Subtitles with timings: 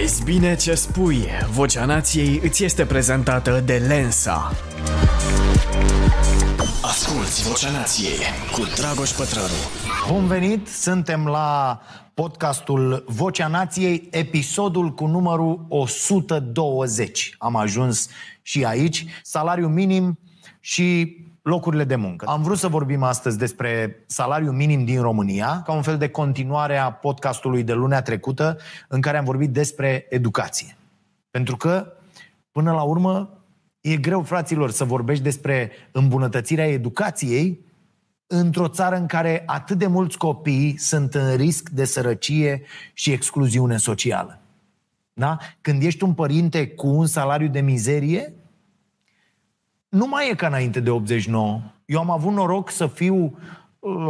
[0.00, 1.26] Vezi bine ce spui.
[1.50, 4.52] Vocea nației îți este prezentată de Lensa.
[6.82, 8.18] Asculți Vocea Nației
[8.52, 9.46] cu Dragoș Pătrălu.
[10.12, 11.80] Bun venit, suntem la
[12.14, 17.34] podcastul Vocea Nației, episodul cu numărul 120.
[17.38, 18.08] Am ajuns
[18.42, 20.18] și aici, salariu minim
[20.60, 21.16] și
[21.50, 22.26] locurile de muncă.
[22.26, 26.76] Am vrut să vorbim astăzi despre salariul minim din România, ca un fel de continuare
[26.76, 28.58] a podcastului de lunea trecută,
[28.88, 30.76] în care am vorbit despre educație.
[31.30, 31.92] Pentru că,
[32.52, 33.38] până la urmă,
[33.80, 37.64] e greu, fraților, să vorbești despre îmbunătățirea educației
[38.26, 42.62] într-o țară în care atât de mulți copii sunt în risc de sărăcie
[42.92, 44.40] și excluziune socială.
[45.12, 45.38] Da?
[45.60, 48.34] Când ești un părinte cu un salariu de mizerie,
[49.90, 51.60] nu mai e ca înainte de 89.
[51.84, 53.38] Eu am avut noroc să fiu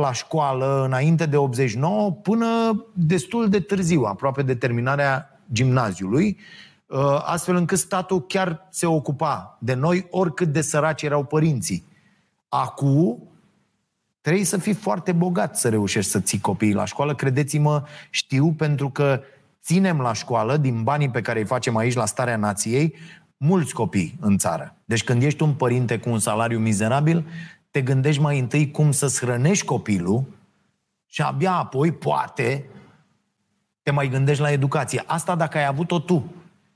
[0.00, 2.46] la școală înainte de 89 până
[2.92, 6.38] destul de târziu, aproape de terminarea gimnaziului,
[6.86, 11.84] uh, astfel încât statul chiar se ocupa de noi oricât de săraci erau părinții.
[12.48, 13.22] Acum
[14.20, 17.14] trebuie să fii foarte bogat să reușești să ții copiii la școală.
[17.14, 19.20] Credeți-mă, știu, pentru că
[19.62, 22.94] ținem la școală, din banii pe care îi facem aici la Starea Nației,
[23.42, 24.76] mulți copii în țară.
[24.84, 27.26] Deci când ești un părinte cu un salariu mizerabil,
[27.70, 30.24] te gândești mai întâi cum să-ți hrănești copilul
[31.06, 32.64] și abia apoi, poate,
[33.82, 35.02] te mai gândești la educație.
[35.06, 36.32] Asta dacă ai avut-o tu.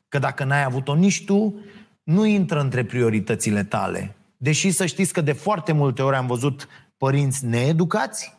[0.09, 1.55] Că dacă n-ai avut-o nici tu,
[2.03, 4.17] nu intră între prioritățile tale.
[4.37, 8.37] Deși să știți că de foarte multe ori am văzut părinți needucați,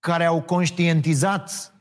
[0.00, 1.74] care au conștientizat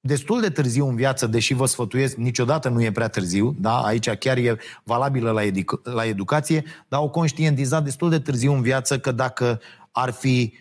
[0.00, 3.80] destul de târziu în viață, deși vă sfătuiesc, niciodată nu e prea târziu, da?
[3.82, 8.62] aici chiar e valabilă la, edu- la educație, dar au conștientizat destul de târziu în
[8.62, 9.60] viață că dacă
[9.92, 10.52] ar fi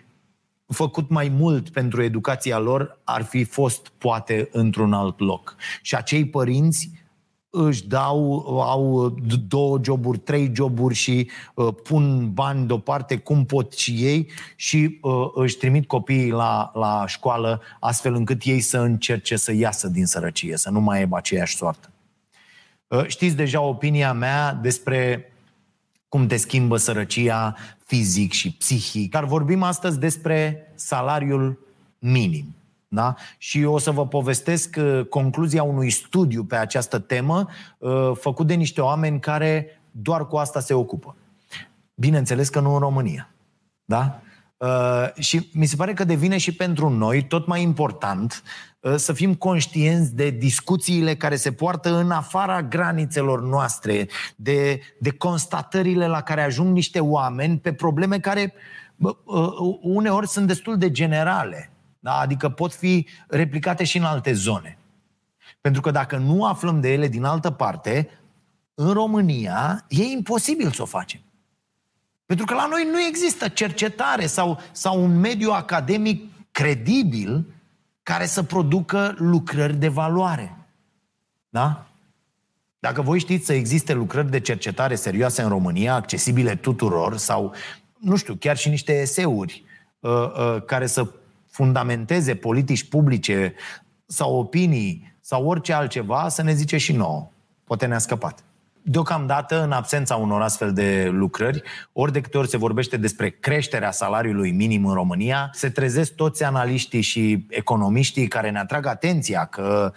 [0.66, 5.56] făcut mai mult pentru educația lor, ar fi fost poate într-un alt loc.
[5.82, 6.92] Și acei părinți
[7.50, 9.16] își dau, au
[9.48, 15.28] două joburi, trei joburi și uh, pun bani deoparte cum pot și ei și uh,
[15.34, 20.58] își trimit copiii la, la școală astfel încât ei să încerce să iasă din sărăcie,
[20.58, 21.92] să nu mai aibă aceeași soartă.
[22.88, 25.34] Uh, știți deja opinia mea despre
[26.10, 27.56] cum te schimbă sărăcia
[27.86, 31.60] fizic și psihic, dar vorbim astăzi despre salariul
[32.00, 32.56] minim.
[32.92, 33.16] Da?
[33.38, 38.54] Și o să vă povestesc uh, concluzia unui studiu pe această temă uh, făcut de
[38.54, 41.16] niște oameni care doar cu asta se ocupă.
[41.96, 43.30] Bineînțeles că nu în România.
[43.86, 44.20] Da?
[44.58, 48.44] Uh, și mi se pare că devine și pentru noi tot mai important
[48.96, 56.08] să fim conștienți de discuțiile care se poartă în afara granițelor noastre, de, de constatările
[56.08, 58.54] la care ajung niște oameni pe probleme care
[59.82, 61.79] uneori sunt destul de generale.
[62.00, 62.18] Da?
[62.18, 64.78] Adică pot fi replicate și în alte zone.
[65.62, 68.10] Pentru că dacă nu aflăm de ele din altă parte,
[68.74, 71.20] în România e imposibil să o facem.
[72.26, 77.46] Pentru că la noi nu există cercetare sau, sau un mediu academic credibil
[78.04, 80.58] care să producă lucrări de valoare.
[81.50, 81.88] Da?
[82.80, 87.54] Dacă voi știți să existe lucrări de cercetare serioase în România, accesibile tuturor, sau,
[88.00, 89.64] nu știu, chiar și niște eseuri
[90.00, 91.08] uh, uh, care să
[91.50, 93.54] fundamenteze politici publice
[94.06, 97.30] sau opinii sau orice altceva, să ne zice și nouă.
[97.64, 98.44] Poate ne-a scăpat.
[98.82, 101.62] Deocamdată, în absența unor astfel de lucrări,
[101.94, 106.44] ori de câte ori se vorbește despre creșterea salariului minim în România, se trezesc toți
[106.44, 109.94] analiștii și economiștii care ne atrag atenția că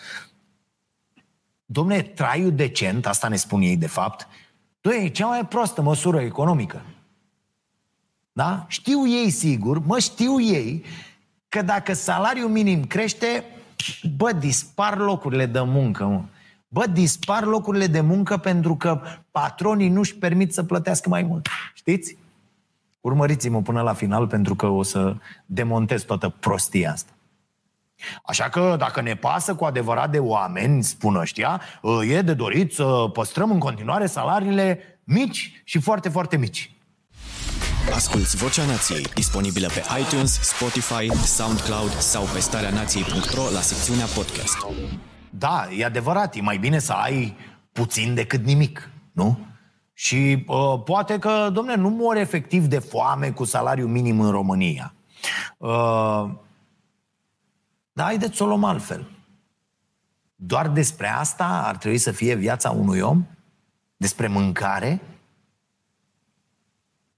[1.65, 4.29] domne, traiul decent, asta ne spun ei de fapt,
[4.81, 6.83] e cea mai proastă măsură economică.
[8.33, 8.65] Da?
[8.69, 10.85] Știu ei sigur, mă știu ei
[11.53, 13.45] că dacă salariul minim crește,
[14.17, 16.23] bă, dispar locurile de muncă, mă.
[16.69, 21.49] Bă, dispar locurile de muncă pentru că patronii nu-și permit să plătească mai mult.
[21.75, 22.17] Știți?
[23.01, 27.13] Urmăriți-mă până la final pentru că o să demontez toată prostia asta.
[28.25, 31.61] Așa că dacă ne pasă cu adevărat de oameni, spun ăștia,
[32.09, 36.77] e de dorit să păstrăm în continuare salariile mici și foarte, foarte mici.
[37.91, 44.57] Asculți Vocea Nației, disponibilă pe iTunes, Spotify, SoundCloud sau pe starea nației.ro la secțiunea podcast.
[45.31, 47.37] Da, e adevărat, e mai bine să ai
[47.73, 49.39] puțin decât nimic, nu?
[49.93, 54.95] Și uh, poate că, domne, nu mor efectiv de foame cu salariu minim în România.
[55.59, 56.31] Uh,
[57.93, 59.11] dar haideți să o luăm altfel.
[60.35, 63.27] Doar despre asta ar trebui să fie viața unui om?
[63.97, 65.01] Despre mâncare?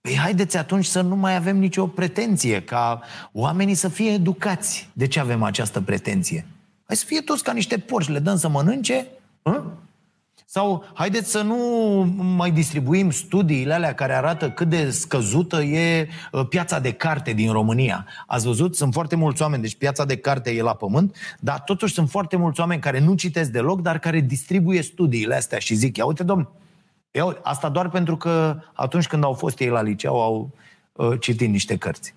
[0.08, 3.00] Păi haideți atunci să nu mai avem nicio pretenție, ca
[3.32, 4.88] oamenii să fie educați.
[4.92, 6.46] De ce avem această pretenție?
[6.86, 9.06] Hai să fie toți ca niște porci, le dăm să mănânce,
[9.42, 9.64] Hă?
[10.44, 11.56] Sau haideți să nu
[12.36, 17.52] mai distribuim studiile alea care arată cât de scăzută e uh, piața de carte din
[17.52, 18.06] România.
[18.26, 18.76] Ați văzut?
[18.76, 22.36] Sunt foarte mulți oameni, deci piața de carte e la pământ, dar totuși sunt foarte
[22.36, 26.22] mulți oameni care nu citesc deloc, dar care distribuie studiile astea și zic, ia uite
[26.22, 26.48] domn,
[27.14, 30.50] ia, asta doar pentru că atunci când au fost ei la liceu au
[30.92, 32.14] uh, citit niște cărți.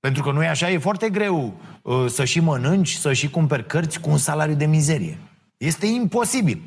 [0.00, 3.66] Pentru că nu e așa, e foarte greu uh, să și mănânci, să și cumperi
[3.66, 5.18] cărți cu un salariu de mizerie.
[5.56, 6.62] Este imposibil.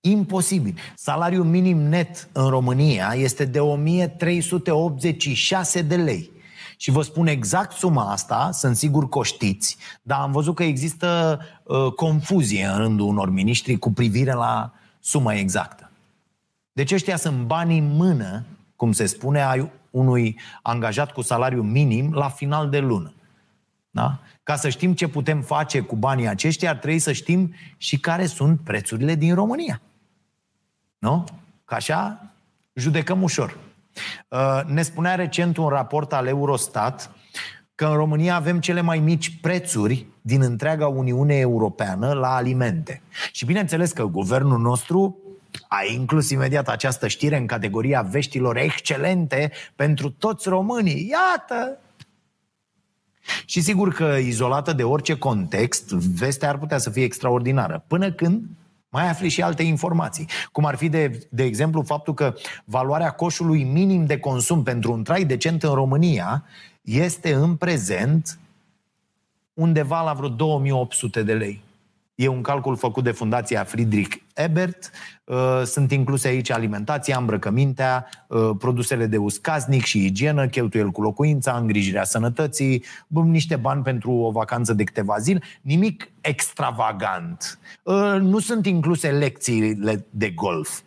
[0.00, 0.74] Imposibil.
[0.94, 6.30] Salariul minim net în România este de 1386 de lei.
[6.76, 10.62] Și vă spun exact suma asta, sunt sigur că o știți, dar am văzut că
[10.62, 15.90] există uh, confuzie în rândul unor miniștri cu privire la suma exactă.
[16.72, 18.44] Deci ăștia sunt banii în mână,
[18.76, 23.14] cum se spune, ai unui angajat cu salariu minim la final de lună.
[23.90, 24.18] Da?
[24.42, 28.26] Ca să știm ce putem face cu banii aceștia, ar trebui să știm și care
[28.26, 29.80] sunt prețurile din România.
[30.98, 31.24] Nu?
[31.64, 32.30] Ca așa
[32.74, 33.58] judecăm ușor.
[34.28, 37.10] Uh, ne spunea recent un raport al Eurostat
[37.80, 43.02] că în România avem cele mai mici prețuri din întreaga Uniune Europeană la alimente.
[43.32, 45.18] Și bineînțeles că guvernul nostru
[45.68, 51.10] a inclus imediat această știre în categoria veștilor excelente pentru toți românii.
[51.10, 51.78] Iată!
[53.44, 57.84] Și sigur că izolată de orice context, vestea ar putea să fie extraordinară.
[57.86, 58.42] Până când
[58.88, 60.28] mai afli și alte informații.
[60.52, 62.34] Cum ar fi, de, de exemplu, faptul că
[62.64, 66.44] valoarea coșului minim de consum pentru un trai decent în România
[66.90, 68.38] este în prezent
[69.54, 71.62] undeva la vreo 2800 de lei.
[72.14, 74.90] E un calcul făcut de Fundația Friedrich Ebert.
[75.24, 81.56] Uh, sunt incluse aici alimentația, îmbrăcămintea, uh, produsele de uscaznic și igienă, cheltuieli cu locuința,
[81.56, 85.42] îngrijirea sănătății, niște bani pentru o vacanță de câteva zile.
[85.60, 87.58] Nimic extravagant.
[87.82, 90.80] Uh, nu sunt incluse lecțiile de golf.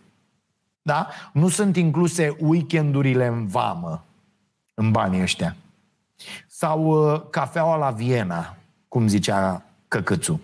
[0.81, 1.07] Da?
[1.33, 4.05] Nu sunt incluse weekendurile în vamă
[4.73, 5.55] în banii ăștia.
[6.55, 8.57] Sau cafeaua la Viena,
[8.87, 10.41] cum zicea Căcățu.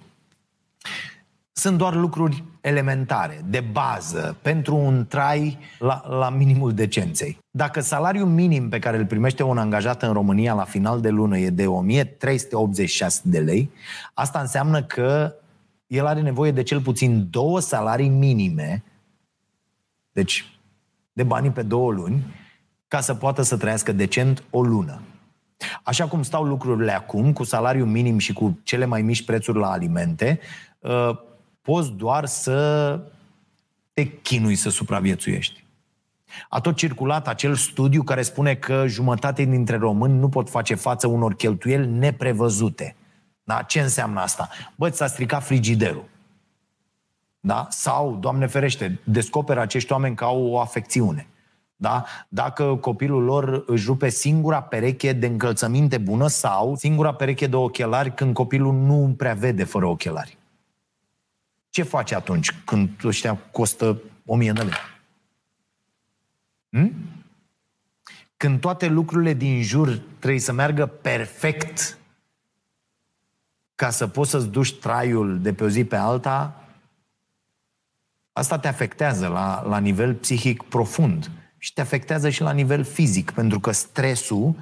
[1.52, 7.38] Sunt doar lucruri elementare, de bază, pentru un trai la, la minimul decenței.
[7.52, 11.38] Dacă salariul minim pe care îl primește un angajat în România la final de lună
[11.38, 13.72] e de 1386 de lei,
[14.14, 15.34] asta înseamnă că
[15.88, 18.84] el are nevoie de cel puțin două salarii minime,
[20.12, 20.60] deci
[21.14, 22.36] de banii pe două luni,
[22.88, 25.02] ca să poată să trăiască decent o lună.
[25.90, 29.72] Așa cum stau lucrurile acum, cu salariu minim și cu cele mai mici prețuri la
[29.72, 30.40] alimente,
[30.80, 31.10] uh,
[31.62, 33.00] poți doar să
[33.94, 35.66] te chinui să supraviețuiești.
[36.50, 41.08] A tot circulat acel studiu care spune că jumătate dintre români nu pot face față
[41.08, 42.96] unor cheltuieli neprevăzute.
[43.44, 43.62] Da?
[43.62, 44.50] Ce înseamnă asta?
[44.76, 46.06] Bă, ți-a stricat frigiderul.
[47.40, 47.68] Da?
[47.70, 51.28] Sau, Doamne ferește, descoperă acești oameni că au o afecțiune.
[51.82, 52.06] Da?
[52.28, 58.14] Dacă copilul lor își rupe singura pereche de încălțăminte bună sau singura pereche de ochelari
[58.14, 60.38] când copilul nu prea vede fără ochelari.
[61.70, 64.74] Ce face atunci când ăștia costă 1000 de lei?
[66.70, 66.94] Hm?
[68.38, 71.98] Când toate lucrurile din jur trebuie să meargă perfect
[73.76, 76.64] ca să poți să-ți duci traiul de pe o zi pe alta,
[78.32, 83.32] asta te afectează la, la nivel psihic profund și te afectează și la nivel fizic,
[83.32, 84.56] pentru că stresul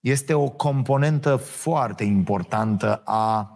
[0.00, 3.52] este o componentă foarte importantă a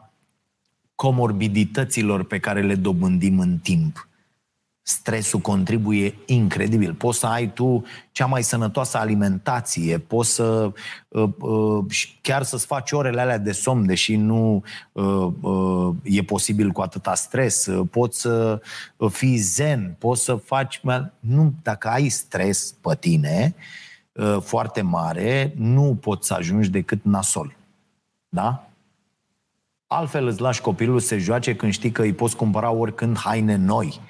[0.95, 4.09] comorbidităților pe care le dobândim în timp.
[4.85, 6.95] Stresul contribuie incredibil.
[6.95, 10.73] Poți să ai tu cea mai sănătoasă alimentație, poți să
[11.09, 11.85] uh, uh,
[12.21, 14.63] chiar să-ți faci orele alea de somn, deși nu
[14.93, 17.69] uh, uh, e posibil cu atâta stres.
[17.91, 18.61] Poți să
[19.11, 20.81] fii zen, poți să faci...
[21.21, 23.55] Nu, dacă ai stres pe tine
[24.13, 27.57] uh, foarte mare, nu poți să ajungi decât nasol.
[28.29, 28.69] Da?
[29.87, 33.57] Altfel îți lași copilul să se joace când știi că îi poți cumpăra oricând haine
[33.57, 34.01] noi,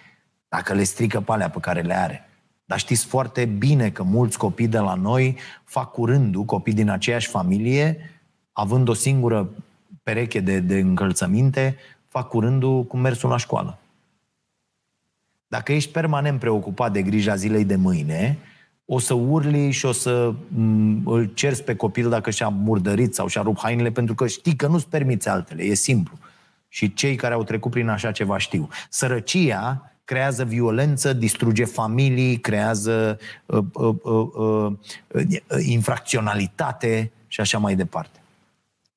[0.57, 2.29] dacă le strică pe alea pe care le are.
[2.65, 7.29] Dar știți foarte bine că mulți copii de la noi fac curându, copii din aceeași
[7.29, 8.11] familie,
[8.53, 9.51] având o singură
[10.03, 11.77] pereche de, de încălțăminte,
[12.09, 13.79] fac curându cu mersul la școală.
[15.47, 18.39] Dacă ești permanent preocupat de grija zilei de mâine,
[18.85, 23.27] o să urli și o să m- îl cerți pe copil dacă și-a murdărit sau
[23.27, 25.63] și-a rupt hainele, pentru că știi că nu-ți permiți altele.
[25.63, 26.19] E simplu.
[26.69, 28.69] Și cei care au trecut prin așa ceva știu.
[28.89, 34.73] Sărăcia creează violență, distruge familii, creează uh, uh, uh, uh,
[35.67, 38.21] infracționalitate și așa mai departe.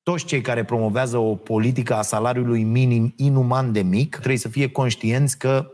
[0.02, 4.70] toți cei care promovează o politică a salariului minim inuman de mic trebuie să fie
[4.70, 5.70] conștienți că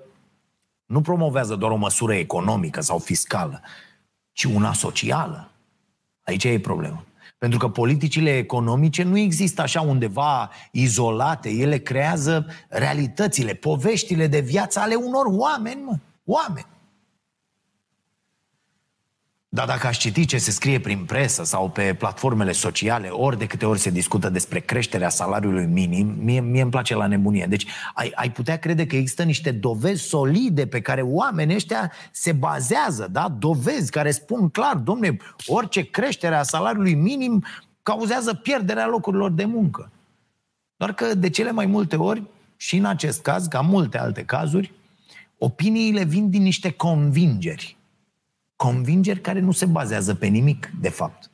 [0.86, 3.60] nu promovează doar o măsură economică sau fiscală,
[4.32, 5.50] ci una socială.
[6.22, 7.04] Aici e problema.
[7.42, 14.80] Pentru că politicile economice nu există așa undeva izolate, ele creează realitățile, poveștile de viață
[14.80, 15.96] ale unor oameni, mă.
[16.24, 16.66] Oameni.
[19.54, 23.46] Dar dacă aș citi ce se scrie prin presă sau pe platformele sociale, ori de
[23.46, 27.46] câte ori se discută despre creșterea salariului minim, mie, mie îmi place la nebunie.
[27.48, 32.32] Deci ai, ai putea crede că există niște dovezi solide pe care oamenii ăștia se
[32.32, 33.28] bazează, da?
[33.38, 35.16] Dovezi care spun clar, domne,
[35.46, 37.44] orice creștere a salariului minim
[37.82, 39.90] cauzează pierderea locurilor de muncă.
[40.76, 42.22] Doar că de cele mai multe ori,
[42.56, 44.72] și în acest caz, ca multe alte cazuri,
[45.38, 47.76] opiniile vin din niște convingeri
[48.62, 51.30] Convingeri care nu se bazează pe nimic, de fapt.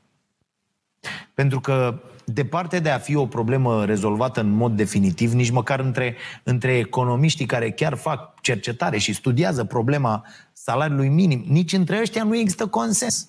[1.35, 6.17] Pentru că, departe de a fi o problemă rezolvată în mod definitiv, nici măcar între,
[6.43, 12.37] între economiștii care chiar fac cercetare și studiază problema salariului minim, nici între ăștia nu
[12.37, 13.29] există consens.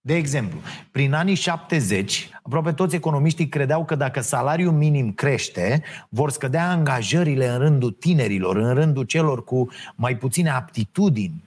[0.00, 0.58] De exemplu,
[0.90, 7.48] prin anii 70, aproape toți economiștii credeau că dacă salariul minim crește, vor scădea angajările
[7.48, 11.44] în rândul tinerilor, în rândul celor cu mai puține aptitudini.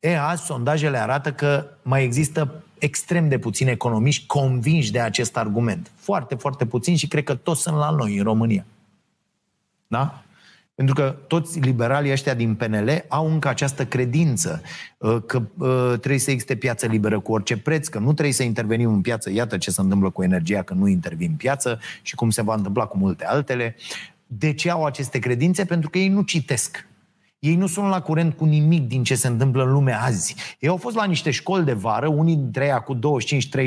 [0.00, 5.90] E, azi sondajele arată că mai există extrem de puțini economiști convinși de acest argument.
[5.94, 8.64] Foarte, foarte puțini și cred că toți sunt la noi în România.
[9.86, 10.22] Da?
[10.74, 14.62] Pentru că toți liberalii ăștia din PNL au încă această credință
[14.98, 18.42] uh, că uh, trebuie să existe piață liberă cu orice preț, că nu trebuie să
[18.42, 19.30] intervenim în piață.
[19.30, 22.54] Iată ce se întâmplă cu energia, că nu intervin în piață și cum se va
[22.54, 23.76] întâmpla cu multe altele.
[24.26, 25.64] De ce au aceste credințe?
[25.64, 26.86] Pentru că ei nu citesc.
[27.38, 30.34] Ei nu sunt la curent cu nimic din ce se întâmplă în lume azi.
[30.58, 32.98] Ei au fost la niște școli de vară, unii dintre ei cu 25-30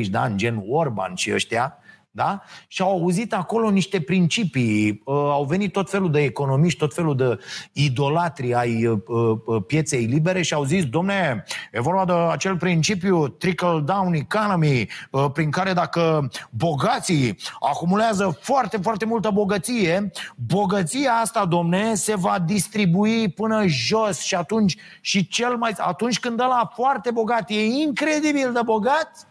[0.10, 1.78] de ani, gen Orban și ăștia,
[2.16, 2.42] da?
[2.68, 7.16] Și au auzit acolo niște principii, uh, au venit tot felul de economiști, tot felul
[7.16, 7.40] de
[7.74, 9.00] idolatri ai uh,
[9.46, 15.26] uh, pieței libere și au zis, domne, e vorba de acel principiu trickle-down economy, uh,
[15.34, 23.30] prin care dacă bogații acumulează foarte, foarte multă bogăție, bogăția asta, domne, se va distribui
[23.30, 25.74] până jos și atunci și cel mai...
[25.78, 29.28] Atunci când ăla foarte bogat e incredibil de bogat,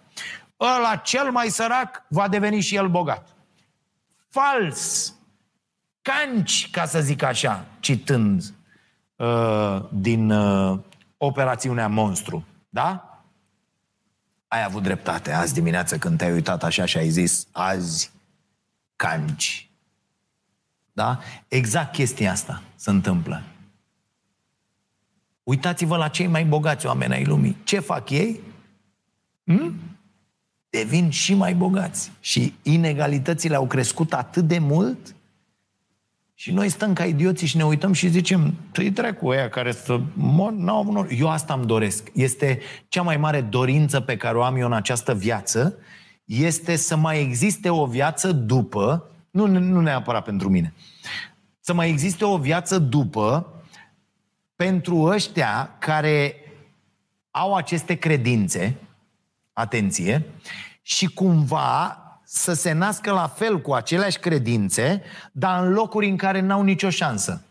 [0.61, 3.29] ăla cel mai sărac va deveni și el bogat.
[4.29, 5.15] Fals!
[6.03, 8.55] Canci, ca să zic așa, citând
[9.17, 10.79] uh, din uh,
[11.17, 12.47] operațiunea Monstru.
[12.69, 13.19] Da?
[14.49, 18.11] Ai avut dreptate azi dimineață când te-ai uitat așa și ai zis azi
[18.97, 19.69] canci.
[20.93, 21.19] Da?
[21.49, 23.43] Exact chestia asta se întâmplă.
[25.43, 27.57] Uitați-vă la cei mai bogați oameni ai lumii.
[27.65, 28.41] Ce fac ei?
[29.45, 29.94] Hmm?
[30.79, 32.11] Devin și mai bogați.
[32.21, 35.15] Și inegalitățile au crescut atât de mult
[36.35, 40.01] și noi stăm ca idioții și ne uităm și zicem, tăi dracu ăia care să
[40.15, 41.09] mor, n-au avut nor.
[41.19, 42.11] Eu asta îmi doresc.
[42.13, 45.79] Este cea mai mare dorință pe care o am eu în această viață,
[46.25, 50.73] este să mai existe o viață după, nu, nu neapărat pentru mine,
[51.61, 53.53] să mai existe o viață după
[54.57, 56.35] pentru ăștia care
[57.31, 58.77] au aceste credințe,
[59.55, 60.27] atenție,
[60.83, 66.41] și cumva să se nască la fel cu aceleași credințe, dar în locuri în care
[66.41, 67.43] n-au nicio șansă.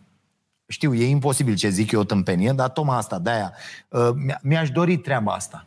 [0.68, 3.54] Știu, e imposibil ce zic eu o tâmpenie, dar tocmai asta, de-aia
[3.90, 4.10] uh,
[4.42, 5.66] mi-aș dori treaba asta.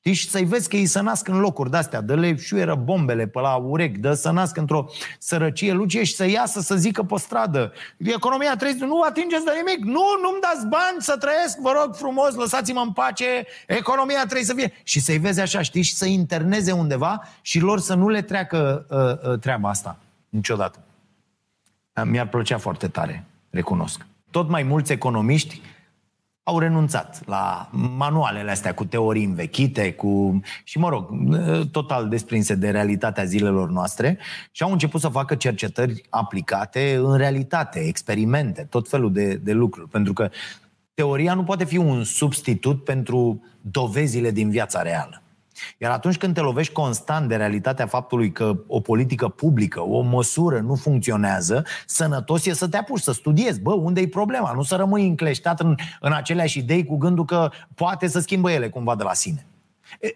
[0.00, 0.12] Știi?
[0.12, 3.54] Și să-i vezi că ei să nasc în locuri de-astea, dă-le șuieră bombele pe la
[3.54, 4.86] urechi, dă să nasc într-o
[5.18, 7.72] sărăcie lucie și să iasă să zică pe stradă.
[7.96, 12.34] Economia trebuie nu atingeți de nimic, nu, nu-mi dați bani să trăiesc, vă rog frumos,
[12.34, 14.72] lăsați-mă în pace, economia trebuie să fie.
[14.82, 18.86] Și să-i vezi așa, știi, și să interneze undeva și lor să nu le treacă
[18.90, 20.78] uh, uh, treaba asta niciodată.
[22.04, 24.06] Mi-ar plăcea foarte tare, recunosc.
[24.30, 25.60] Tot mai mulți economiști
[26.50, 31.10] au renunțat la manualele astea cu teorii învechite, cu și mă rog,
[31.70, 34.18] total desprinse de realitatea zilelor noastre
[34.50, 39.88] și au început să facă cercetări aplicate în realitate, experimente, tot felul de, de lucruri.
[39.88, 40.30] Pentru că
[40.94, 45.22] teoria nu poate fi un substitut pentru dovezile din viața reală.
[45.78, 50.58] Iar atunci când te lovești constant de realitatea faptului că o politică publică, o măsură
[50.58, 53.60] nu funcționează, sănătos e să te apuci să studiezi.
[53.60, 54.52] Bă, unde e problema?
[54.52, 58.68] Nu să rămâi încleștat în, în aceleași idei cu gândul că poate să schimbă ele
[58.68, 59.46] cumva de la sine.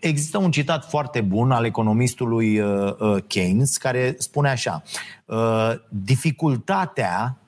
[0.01, 4.83] Există un citat foarte bun al economistului uh, uh, Keynes care spune așa
[5.25, 7.39] uh, Dificultatea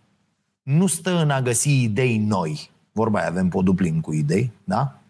[0.63, 2.71] nu stă în a găsi idei noi.
[2.93, 5.01] Vorba aia, avem poduplin cu idei, da?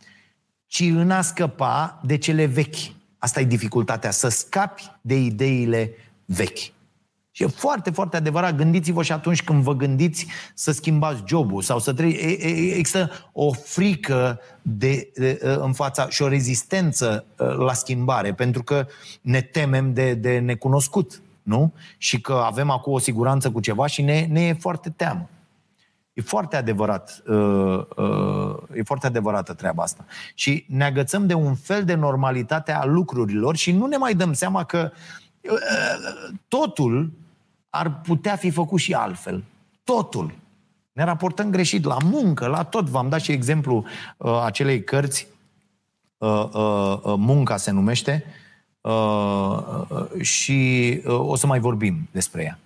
[0.67, 2.95] Ci în a scăpa de cele vechi.
[3.19, 5.91] Asta e dificultatea, să scapi de ideile
[6.25, 6.75] vechi.
[7.37, 8.57] Și e foarte, foarte adevărat.
[8.57, 12.19] Gândiți-vă și atunci când vă gândiți să schimbați jobul sau să treci.
[12.77, 18.87] Există o frică de, de, în fața și o rezistență uh, la schimbare, pentru că
[19.21, 21.73] ne temem de, de necunoscut, nu?
[21.99, 25.29] Și că avem acum o siguranță cu ceva și ne, ne e foarte teamă.
[26.17, 30.05] E foarte adevărat, uh, uh, e foarte adevărată treaba asta.
[30.35, 34.33] Și ne agățăm de un fel de normalitate a lucrurilor și nu ne mai dăm
[34.33, 34.93] seama că
[36.49, 37.13] totul
[37.71, 39.45] ar putea fi făcut și altfel.
[39.85, 40.35] Totul.
[40.93, 42.89] Ne raportăm greșit la muncă, la tot.
[42.89, 43.85] V-am dat și exemplu
[44.17, 45.27] uh, acelei cărți,
[46.19, 48.25] uh, uh, uh, Munca se numește,
[48.81, 48.93] uh,
[49.89, 52.59] uh, și uh, o să mai vorbim despre ea.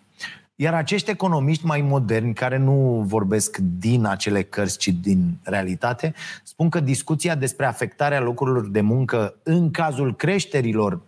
[0.62, 6.68] Iar acești economiști mai moderni, care nu vorbesc din acele cărți, ci din realitate, spun
[6.68, 11.00] că discuția despre afectarea locurilor de muncă în cazul creșterilor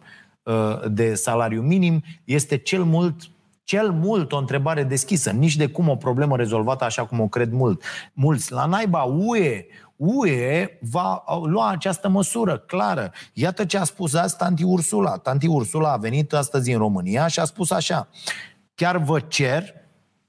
[0.43, 0.55] uh,
[0.91, 3.17] de salariu minim este cel mult
[3.65, 7.53] cel mult o întrebare deschisă, nici de cum o problemă rezolvată așa cum o cred
[7.53, 7.83] mult.
[8.13, 8.53] mulți.
[8.53, 9.67] La naiba UE,
[9.97, 13.13] UE va lua această măsură clară.
[13.33, 15.17] Iată ce a spus azi Tanti Ursula.
[15.17, 18.09] Tanti Ursula a venit astăzi în România și a spus așa.
[18.83, 19.75] Chiar vă cer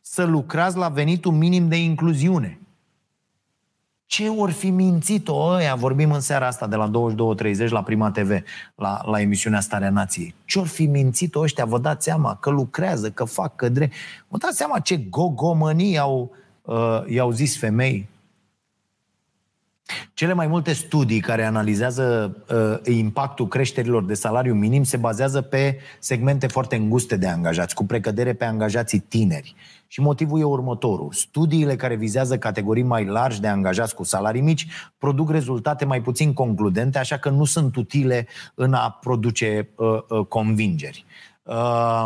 [0.02, 2.60] să lucrați la venitul minim de incluziune.
[4.06, 5.76] Ce ori fi mințit-o ăia?
[5.76, 6.92] Vorbim în seara asta de la
[7.66, 8.42] 22.30 la Prima TV,
[8.76, 10.36] la, la emisiunea Starea Nației.
[10.46, 11.66] Ce ori fi mințit-o ăștia?
[11.66, 13.92] Vă dați seama că lucrează, că fac, că dre...
[14.28, 16.32] Vă dați seama ce gogomănii au,
[16.62, 18.10] uh, i-au zis femei?
[20.14, 22.38] Cele mai multe studii care analizează
[22.86, 27.86] uh, impactul creșterilor de salariu minim se bazează pe segmente foarte înguste de angajați, cu
[27.86, 29.56] precădere pe angajații tineri.
[29.88, 31.12] Și motivul e următorul.
[31.12, 36.34] Studiile care vizează categorii mai largi de angajați cu salarii mici produc rezultate mai puțin
[36.34, 41.06] concludente, așa că nu sunt utile în a produce uh, uh, convingeri.
[41.44, 42.06] Uh,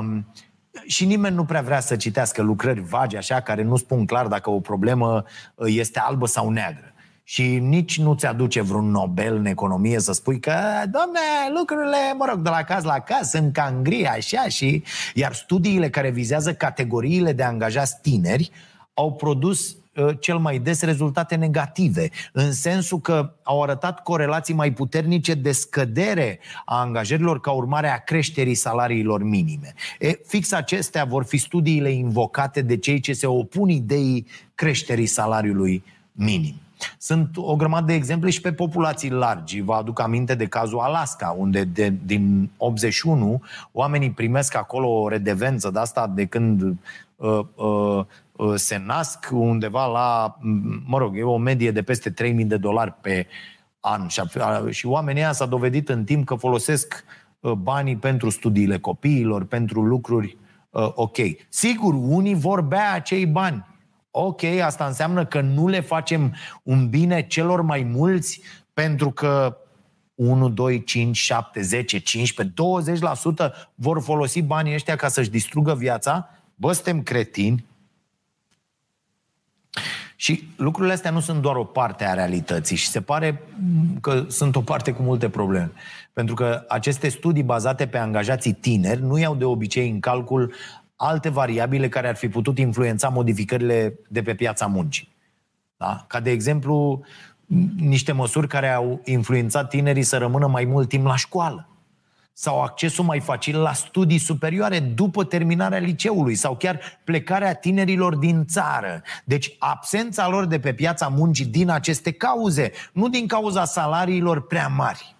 [0.86, 4.50] și nimeni nu prea vrea să citească lucrări vagi, așa, care nu spun clar dacă
[4.50, 5.24] o problemă
[5.56, 6.91] uh, este albă sau neagră
[7.29, 10.55] și nici nu-ți aduce vreun Nobel în economie să spui că,
[10.92, 11.20] domne,
[11.57, 14.83] lucrurile, mă rog, de la caz la caz sunt cam gri, așa și...
[15.13, 18.51] Iar studiile care vizează categoriile de angajați tineri
[18.94, 24.74] au produs uh, cel mai des rezultate negative, în sensul că au arătat corelații mai
[24.74, 29.74] puternice de scădere a angajărilor ca urmare a creșterii salariilor minime.
[30.00, 35.83] E, fix acestea vor fi studiile invocate de cei ce se opun ideii creșterii salariului
[36.11, 36.55] minim.
[36.98, 39.61] Sunt o grămadă de exemple și pe populații largi.
[39.61, 45.70] Vă aduc aminte de cazul Alaska, unde de, din 81 oamenii primesc acolo o redevență
[45.70, 46.61] de asta de când
[47.16, 50.37] uh, uh, uh, se nasc undeva la,
[50.85, 53.27] mă rog, e o medie de peste 3000 de dolari pe
[53.79, 54.07] an.
[54.07, 54.22] Și,
[54.70, 57.03] și oamenii ăia s-a dovedit în timp că folosesc
[57.40, 60.37] uh, banii pentru studiile copiilor, pentru lucruri
[60.70, 61.18] uh, ok.
[61.50, 63.66] Sigur, unii vor bea acei bani
[64.20, 68.42] Ok, asta înseamnă că nu le facem un bine celor mai mulți
[68.74, 69.58] pentru că
[70.16, 72.53] 1, 2, 5, 7, 10, 15,
[73.48, 76.30] 20% vor folosi banii ăștia ca să-și distrugă viața?
[76.56, 77.66] Bă, suntem cretini?
[80.16, 83.42] Și lucrurile astea nu sunt doar o parte a realității și se pare
[84.01, 85.72] că sunt o parte cu multe probleme.
[86.14, 90.53] Pentru că aceste studii bazate pe angajații tineri nu iau de obicei în calcul
[90.98, 95.16] alte variabile care ar fi putut influența modificările de pe piața muncii.
[95.77, 96.05] Da?
[96.07, 97.01] Ca de exemplu,
[97.77, 101.70] niște măsuri care au influențat tinerii să rămână mai mult timp la școală
[102.40, 108.46] sau accesul mai facil la studii superioare după terminarea liceului sau chiar plecarea tinerilor din
[108.46, 109.01] țară.
[109.24, 114.68] Deci absența lor de pe piața muncii din aceste cauze, nu din cauza salariilor prea
[114.68, 115.16] mari.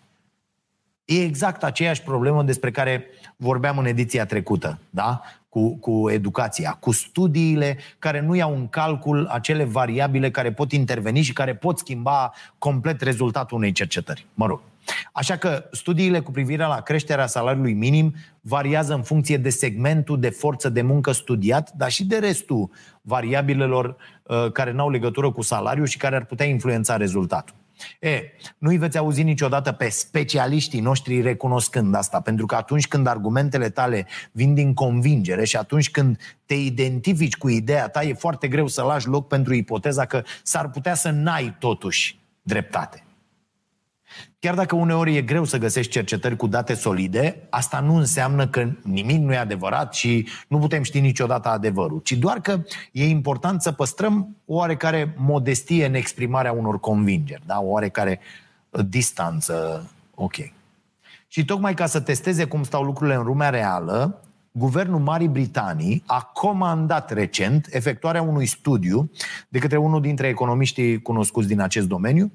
[1.06, 5.22] E exact aceeași problemă despre care vorbeam în ediția trecută, da?
[5.50, 11.22] Cu, cu educația, cu studiile care nu iau în calcul acele variabile care pot interveni
[11.22, 14.26] și care pot schimba complet rezultatul unei cercetări.
[14.34, 14.62] Mă rog.
[15.12, 20.30] Așa că studiile cu privire la creșterea salariului minim variază în funcție de segmentul de
[20.30, 22.70] forță de muncă studiat, dar și de restul
[23.02, 27.56] variabilelor uh, care n-au legătură cu salariul și care ar putea influența rezultatul.
[28.00, 28.22] E,
[28.58, 34.08] nu-i veți auzi niciodată pe specialiștii noștri recunoscând asta, pentru că atunci când argumentele tale
[34.32, 38.82] vin din convingere și atunci când te identifici cu ideea ta, e foarte greu să
[38.82, 43.07] lași loc pentru ipoteza că s-ar putea să n-ai totuși dreptate.
[44.40, 48.70] Chiar dacă uneori e greu să găsești cercetări cu date solide, asta nu înseamnă că
[48.84, 53.62] nimic nu e adevărat și nu putem ști niciodată adevărul, ci doar că e important
[53.62, 57.60] să păstrăm oarecare modestie în exprimarea unor convingeri, da?
[57.62, 58.20] oarecare
[58.70, 59.90] uh, distanță.
[60.16, 60.36] Ok.
[61.28, 66.22] Și tocmai ca să testeze cum stau lucrurile în lumea reală, Guvernul Marii Britanii a
[66.34, 69.12] comandat recent efectuarea unui studiu
[69.50, 72.32] de către unul dintre economiștii cunoscuți din acest domeniu.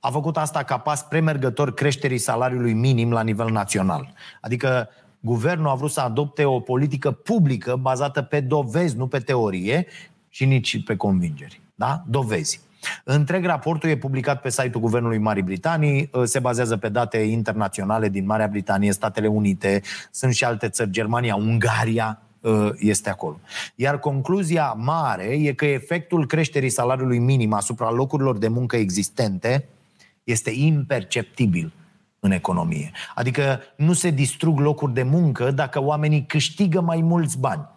[0.00, 4.12] A făcut asta ca pas premergător creșterii salariului minim la nivel național.
[4.40, 4.88] Adică
[5.20, 9.86] guvernul a vrut să adopte o politică publică bazată pe dovezi, nu pe teorie
[10.28, 11.60] și nici pe convingeri.
[11.74, 12.02] Da?
[12.06, 12.60] Dovezi.
[13.04, 18.08] Întreg raportul e publicat pe site-ul Guvernului Marii Britanii, uh, se bazează pe date internaționale
[18.08, 22.27] din Marea Britanie, Statele Unite, sunt și alte țări, Germania, Ungaria, uh,
[22.78, 23.40] este acolo.
[23.74, 29.68] Iar concluzia mare e că efectul creșterii salariului minim asupra locurilor de muncă existente
[30.24, 31.72] este imperceptibil
[32.20, 32.90] în economie.
[33.14, 37.68] Adică nu se distrug locuri de muncă dacă oamenii câștigă mai mulți bani.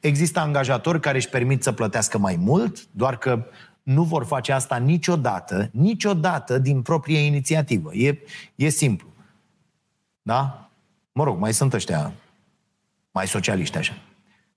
[0.00, 3.44] Există angajatori care își permit să plătească mai mult, doar că
[3.82, 7.94] nu vor face asta niciodată, niciodată din proprie inițiativă.
[7.94, 8.18] E,
[8.54, 9.08] e simplu.
[10.22, 10.70] Da?
[11.12, 12.12] Mă rog, mai sunt ăștia
[13.18, 13.92] mai socialiști așa.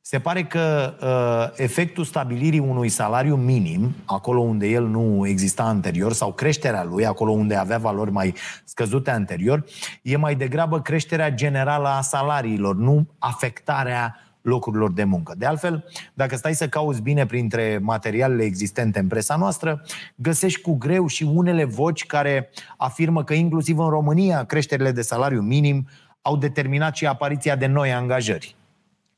[0.02, 6.14] Se pare că uh, efectul stabilirii unui salariu minim, acolo unde el nu exista anterior,
[6.14, 9.66] sau creșterea lui, acolo unde avea valori mai scăzute anterior,
[10.02, 15.34] e mai degrabă creșterea generală a salariilor, nu afectarea locurilor de muncă.
[15.38, 19.82] De altfel, dacă stai să cauți bine printre materialele existente în presa noastră,
[20.16, 25.42] găsești cu greu și unele voci care afirmă că inclusiv în România creșterile de salariu
[25.42, 25.88] minim
[26.22, 28.56] au determinat și apariția de noi angajări.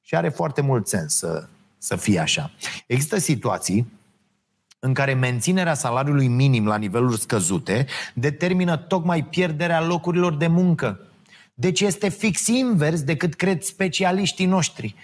[0.01, 2.51] Și are foarte mult sens să, să fie așa.
[2.87, 3.91] Există situații
[4.79, 10.99] în care menținerea salariului minim la niveluri scăzute determină tocmai pierderea locurilor de muncă.
[11.53, 14.95] Deci este fix invers decât cred specialiștii noștri.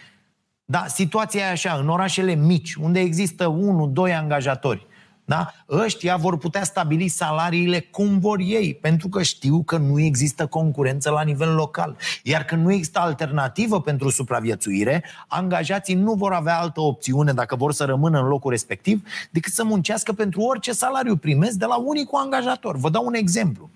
[0.65, 4.87] Da, situația e așa, în orașele mici, unde există unul, doi angajatori,
[5.29, 5.53] da?
[5.69, 11.09] Ăștia vor putea stabili salariile cum vor ei, pentru că știu că nu există concurență
[11.09, 11.97] la nivel local.
[12.23, 17.73] Iar când nu există alternativă pentru supraviețuire, angajații nu vor avea altă opțiune dacă vor
[17.73, 22.19] să rămână în locul respectiv decât să muncească pentru orice salariu primesc de la unicul
[22.19, 22.77] angajator.
[22.77, 23.69] Vă dau un exemplu.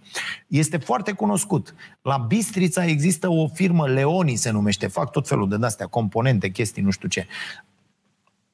[0.47, 1.75] Este foarte cunoscut.
[2.01, 6.83] La Bistrița există o firmă, Leoni se numește, fac tot felul de astea, componente, chestii,
[6.83, 7.27] nu știu ce.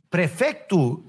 [0.09, 1.08] Prefectul uh, uh,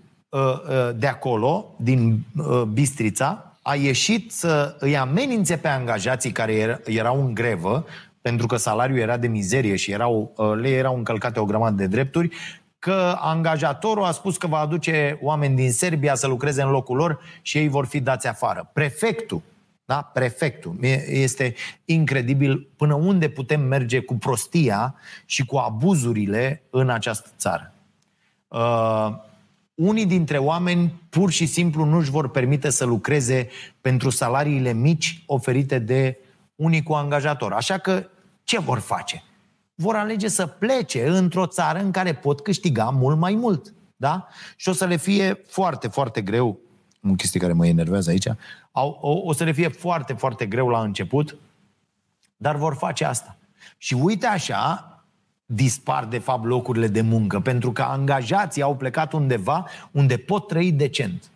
[0.96, 7.34] de acolo, din uh, Bistrița, a ieșit să îi amenințe pe angajații care erau în
[7.34, 7.86] grevă,
[8.20, 12.36] pentru că salariul era de mizerie și erau, le erau încălcate o grămadă de drepturi,
[12.78, 17.20] că angajatorul a spus că va aduce oameni din Serbia să lucreze în locul lor
[17.42, 18.70] și ei vor fi dați afară.
[18.72, 19.42] Prefectul
[19.90, 20.02] da?
[20.02, 20.76] Prefectul.
[21.06, 27.72] Este incredibil până unde putem merge cu prostia și cu abuzurile în această țară.
[28.48, 29.28] Uh,
[29.80, 33.48] unii dintre oameni pur și simplu nu își vor permite să lucreze
[33.80, 36.18] pentru salariile mici oferite de
[36.54, 37.52] unicul angajator.
[37.52, 38.06] Așa că
[38.44, 39.22] ce vor face?
[39.74, 43.74] Vor alege să plece într-o țară în care pot câștiga mult mai mult.
[43.96, 44.28] Da?
[44.56, 46.58] Și o să le fie foarte, foarte greu
[47.10, 48.26] o chestie care mă enervează aici,
[48.72, 51.36] au, o, o să le fie foarte, foarte greu la început,
[52.36, 53.36] dar vor face asta.
[53.78, 54.89] Și uite așa,
[55.52, 60.72] dispar de fapt locurile de muncă, pentru că angajații au plecat undeva unde pot trăi
[60.72, 61.30] decent.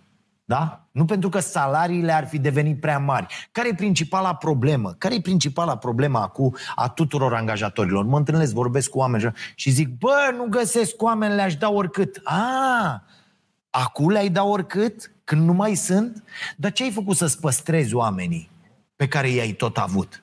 [0.44, 0.86] Da?
[0.90, 3.48] Nu pentru că salariile ar fi devenit prea mari.
[3.52, 4.94] Care e principala problemă?
[4.98, 8.04] Care e principala problemă acum a tuturor angajatorilor?
[8.04, 12.20] Mă întâlnesc, vorbesc cu oameni și zic, bă, nu găsesc oameni, le-aș da oricât.
[12.24, 13.04] A,
[13.70, 15.08] acum le-ai da oricât?
[15.24, 16.24] când nu mai sunt,
[16.56, 18.50] dar ce ai făcut să-ți păstrezi oamenii
[18.96, 20.22] pe care i-ai tot avut?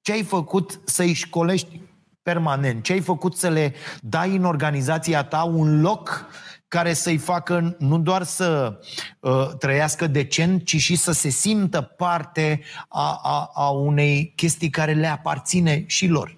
[0.00, 1.80] Ce ai făcut să-i școlești
[2.28, 2.82] permanent?
[2.82, 6.26] Ce ai făcut să le dai în organizația ta un loc
[6.68, 8.78] care să-i facă nu doar să
[9.20, 14.92] uh, trăiască decent, ci și să se simtă parte a, a, a unei chestii care
[14.92, 16.36] le aparține și lor.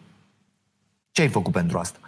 [1.10, 1.98] Ce ai făcut pentru asta?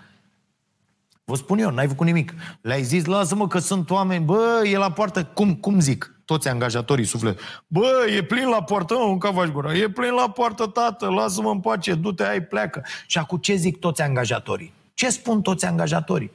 [1.24, 2.34] Vă spun eu, n-ai făcut nimic.
[2.60, 6.21] Le-ai zis, lasă-mă că sunt oameni, bă, e la poartă, cum, cum zic?
[6.32, 7.38] Toți angajatorii suflet.
[7.66, 9.74] Bă, e plin la poartă, un cavaș gura.
[9.74, 12.84] E plin la poartă, tată, lasă-mă în pace, du-te, ai, pleacă.
[13.06, 14.72] Și acum ce zic toți angajatorii?
[14.94, 16.30] Ce spun toți angajatorii?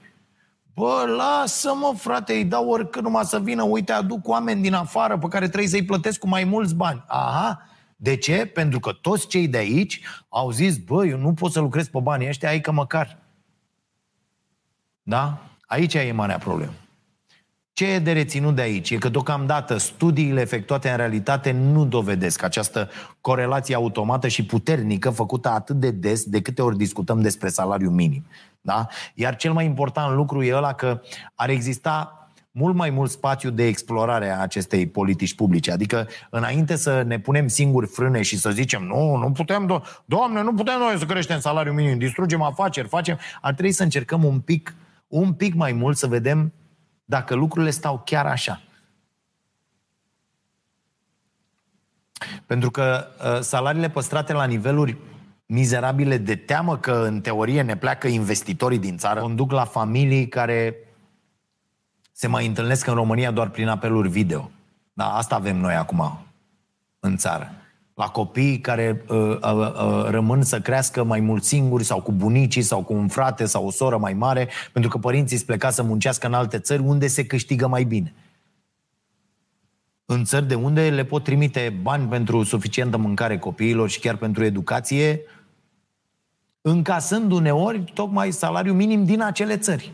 [0.74, 5.28] Bă, lasă-mă, frate, îi dau oricât numai să vină, uite, aduc oameni din afară pe
[5.28, 7.04] care trebuie să-i plătesc cu mai mulți bani.
[7.08, 8.46] Aha, de ce?
[8.46, 12.00] Pentru că toți cei de aici au zis, bă, eu nu pot să lucrez pe
[12.00, 13.18] banii ăștia, ai că măcar.
[15.04, 15.42] Da?
[15.66, 16.74] Aici e marea problemă.
[17.78, 18.90] Ce e de reținut de aici?
[18.90, 22.90] E că deocamdată studiile efectuate în realitate nu dovedesc această
[23.22, 28.26] corelație automată și puternică făcută atât de des de câte ori discutăm despre salariu minim.
[28.62, 28.88] Da?
[29.14, 31.02] Iar cel mai important lucru e ăla că
[31.36, 35.72] ar exista mult mai mult spațiu de explorare a acestei politici publice.
[35.72, 40.42] Adică, înainte să ne punem singuri frâne și să zicem nu, nu putem, do- doamne,
[40.42, 43.18] nu putem noi să creștem salariul minim, distrugem afaceri, facem...
[43.42, 44.76] Ar trebui să încercăm un pic,
[45.08, 46.52] un pic mai mult să vedem
[47.10, 48.62] dacă lucrurile stau chiar așa.
[52.46, 54.98] Pentru că uh, salariile păstrate la niveluri
[55.46, 60.76] mizerabile de teamă că în teorie ne pleacă investitorii din țară, conduc la familii care
[62.12, 64.52] se mai întâlnesc în România doar prin apeluri video.
[64.94, 66.26] Da, asta avem noi acum
[67.00, 67.52] în țară.
[67.98, 72.62] La copii care uh, uh, uh, rămân să crească mai mult singuri sau cu bunicii
[72.62, 75.84] sau cu un frate sau o soră mai mare, pentru că părinții sunt plecați să
[75.84, 78.14] muncească în alte țări unde se câștigă mai bine.
[80.06, 84.44] În țări de unde le pot trimite bani pentru suficientă mâncare copiilor și chiar pentru
[84.44, 85.22] educație,
[86.62, 89.92] încasând uneori tocmai salariul minim din acele țări.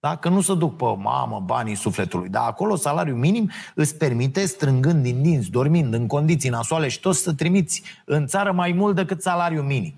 [0.00, 0.16] Da?
[0.16, 2.28] Că nu se duc pe mamă banii sufletului.
[2.28, 7.14] Dar acolo salariul minim îți permite, strângând din dinți, dormind în condiții nasoale și tot
[7.14, 9.94] să trimiți în țară mai mult decât salariul minim.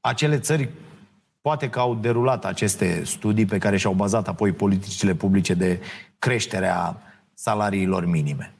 [0.00, 0.70] Acele țări
[1.40, 5.80] poate că au derulat aceste studii pe care și-au bazat apoi politicile publice de
[6.18, 6.96] creștere a
[7.34, 8.54] salariilor minime.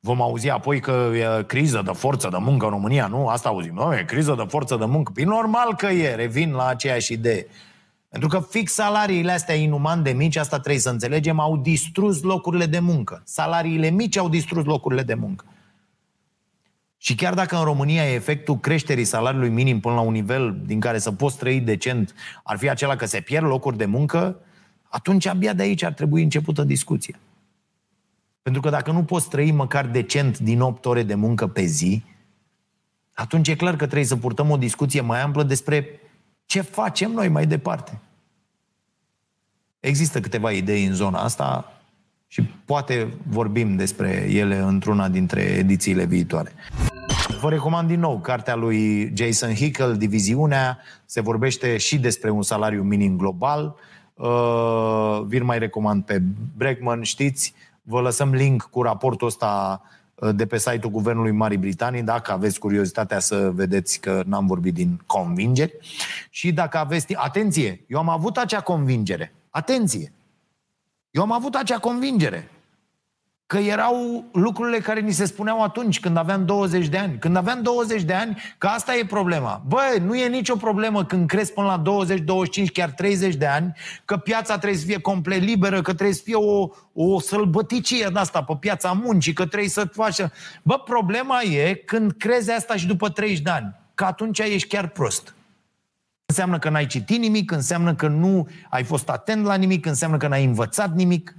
[0.00, 3.26] Vom auzi apoi că e criză de forță de muncă în România, nu?
[3.26, 3.74] Asta auzim.
[3.74, 5.12] Nu, e criză de forță de muncă.
[5.14, 7.46] Păi normal că e, revin la aceeași idee.
[8.08, 12.66] Pentru că fix salariile astea inuman de mici, asta trebuie să înțelegem, au distrus locurile
[12.66, 13.22] de muncă.
[13.24, 15.44] Salariile mici au distrus locurile de muncă.
[16.96, 20.98] Și chiar dacă în România efectul creșterii salariului minim până la un nivel din care
[20.98, 24.40] să poți trăi decent ar fi acela că se pierd locuri de muncă,
[24.88, 27.18] atunci abia de aici ar trebui începută discuția.
[28.44, 32.04] Pentru că dacă nu poți trăi măcar decent din 8 ore de muncă pe zi,
[33.12, 36.00] atunci e clar că trebuie să purtăm o discuție mai amplă despre
[36.46, 38.00] ce facem noi mai departe.
[39.80, 41.72] Există câteva idei în zona asta
[42.26, 46.52] și poate vorbim despre ele într-una dintre edițiile viitoare.
[47.40, 50.78] Vă recomand din nou cartea lui Jason Hickel, Diviziunea.
[51.04, 53.74] Se vorbește și despre un salariu minim global.
[54.14, 56.22] Uh, vi-l mai recomand pe
[56.56, 57.54] Bregman, știți.
[57.86, 59.82] Vă lăsăm link cu raportul ăsta
[60.14, 64.74] uh, de pe site-ul Guvernului Marii Britanii, dacă aveți curiozitatea să vedeți că n-am vorbit
[64.74, 65.78] din convingeri.
[66.30, 67.14] Și dacă aveți...
[67.14, 67.84] Atenție!
[67.88, 69.34] Eu am avut acea convingere.
[69.50, 70.12] Atenție!
[71.10, 72.48] Eu am avut acea convingere
[73.46, 77.18] că erau lucrurile care ni se spuneau atunci, când aveam 20 de ani.
[77.18, 79.62] Când aveam 20 de ani, că asta e problema.
[79.66, 83.72] Bă, nu e nicio problemă când crezi până la 20, 25, chiar 30 de ani,
[84.04, 88.18] că piața trebuie să fie complet liberă, că trebuie să fie o, o sălbăticie de
[88.18, 90.20] asta pe piața muncii, că trebuie să faci...
[90.62, 94.88] Bă, problema e când crezi asta și după 30 de ani, că atunci ești chiar
[94.88, 95.34] prost.
[96.26, 100.28] Înseamnă că n-ai citit nimic, înseamnă că nu ai fost atent la nimic, înseamnă că
[100.28, 101.34] n-ai învățat nimic.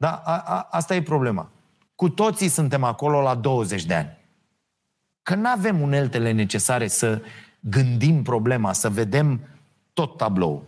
[0.00, 1.50] Da, a, a, asta e problema.
[1.94, 4.16] Cu toții suntem acolo la 20 de ani.
[5.22, 7.22] Că nu avem uneltele necesare să
[7.60, 9.40] gândim problema, să vedem
[9.92, 10.64] tot tablou.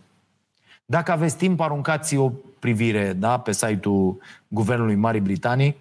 [0.85, 5.77] Dacă aveți timp, aruncați o privire da, pe site-ul Guvernului Marii Britanii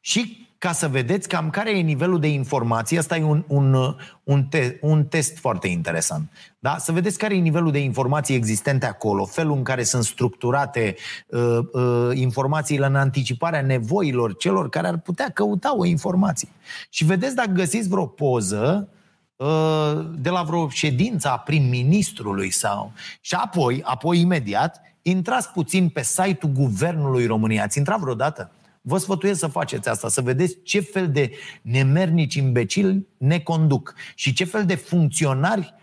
[0.00, 2.98] și ca să vedeți cam care e nivelul de informație.
[2.98, 6.30] Asta e un, un, un, te, un test foarte interesant.
[6.58, 6.76] Da?
[6.78, 10.96] Să vedeți care e nivelul de informații existente acolo, felul în care sunt structurate
[11.26, 16.48] uh, uh, informațiile în anticiparea nevoilor celor care ar putea căuta o informație.
[16.90, 18.88] Și vedeți dacă găsiți vreo poză
[19.36, 22.92] uh, de la vreo ședință a prim-ministrului sau...
[23.20, 27.60] Și apoi, apoi imediat, intrați puțin pe site-ul Guvernului României.
[27.60, 28.50] Ați intrat vreodată?
[28.84, 34.32] Vă sfătuiesc să faceți asta, să vedeți ce fel de nemernici imbecili ne conduc și
[34.32, 35.74] ce fel de funcționari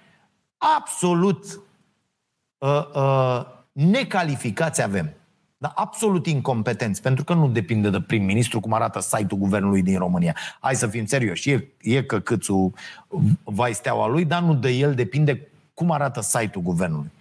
[0.57, 1.61] absolut
[2.57, 5.13] uh, uh, necalificați avem.
[5.57, 10.35] Dar absolut incompetenți, pentru că nu depinde de prim-ministru cum arată site-ul guvernului din România.
[10.59, 12.73] Hai să fim serioși, e, e căcâțul
[13.43, 17.11] vai steaua lui, dar nu de el depinde cum arată site-ul guvernului.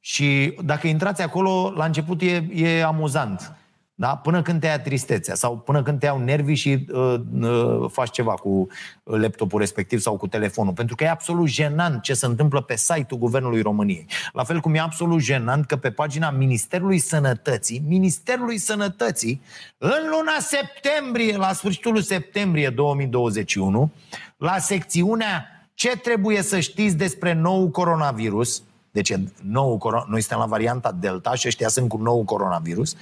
[0.00, 3.56] Și dacă intrați acolo, la început e, e amuzant
[3.98, 4.16] da?
[4.16, 8.10] Până când te ia tristețea sau până când te iau nervii și uh, uh, faci
[8.10, 8.66] ceva cu
[9.02, 10.72] laptopul respectiv sau cu telefonul.
[10.72, 14.06] Pentru că e absolut jenant ce se întâmplă pe site-ul Guvernului României.
[14.32, 19.42] La fel cum e absolut jenant că pe pagina Ministerului Sănătății, Ministerului Sănătății,
[19.78, 23.90] în luna septembrie, la sfârșitul septembrie 2021,
[24.36, 30.92] la secțiunea ce trebuie să știți despre nou coronavirus, deci nou, noi suntem la varianta
[30.92, 32.96] Delta și ăștia sunt cu nou coronavirus,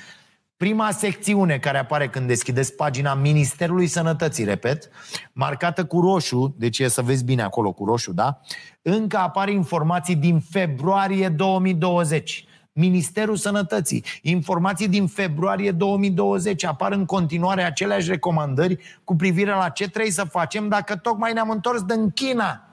[0.65, 4.91] Prima secțiune care apare când deschideți pagina Ministerului Sănătății, repet,
[5.33, 8.41] marcată cu roșu, deci e să vezi bine acolo cu roșu, da?
[8.83, 12.45] Încă apar informații din februarie 2020.
[12.73, 14.05] Ministerul Sănătății.
[14.23, 20.25] Informații din februarie 2020 apar în continuare aceleași recomandări cu privire la ce trebuie să
[20.25, 22.69] facem dacă tocmai ne-am întors din China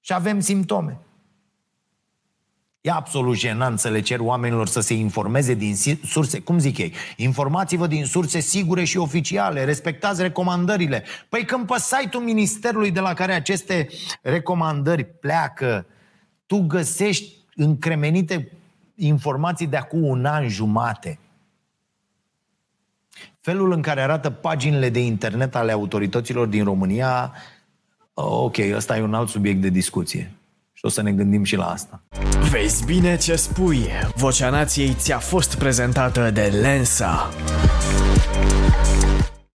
[0.00, 0.98] și avem simptome.
[2.86, 6.92] E absolut jenant să le cer oamenilor să se informeze din surse, cum zic ei,
[7.16, 11.04] informați-vă din surse sigure și oficiale, respectați recomandările.
[11.28, 13.88] Păi când pe site-ul ministerului de la care aceste
[14.22, 15.86] recomandări pleacă,
[16.46, 18.52] tu găsești încremenite
[18.94, 21.18] informații de acum un an jumate.
[23.40, 27.32] Felul în care arată paginile de internet ale autorităților din România,
[28.14, 30.32] ok, ăsta e un alt subiect de discuție.
[30.84, 32.02] Și o să ne gândim și la asta.
[32.50, 33.88] Vezi bine ce spui.
[34.16, 37.30] Vocea Nației ți-a fost prezentată de Lensa.